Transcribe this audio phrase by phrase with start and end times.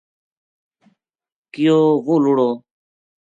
[1.53, 2.49] کہیو وہ لُڑو